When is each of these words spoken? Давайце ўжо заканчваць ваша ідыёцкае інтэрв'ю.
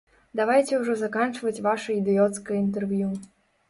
Давайце 0.39 0.79
ўжо 0.85 0.95
заканчваць 1.03 1.63
ваша 1.69 1.89
ідыёцкае 2.01 2.57
інтэрв'ю. 2.67 3.17